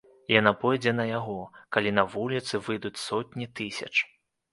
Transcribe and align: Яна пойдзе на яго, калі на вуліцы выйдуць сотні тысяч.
Яна 0.33 0.51
пойдзе 0.61 0.93
на 0.99 1.03
яго, 1.09 1.35
калі 1.77 1.91
на 1.97 2.05
вуліцы 2.13 2.61
выйдуць 2.69 3.01
сотні 3.03 3.49
тысяч. 3.61 3.93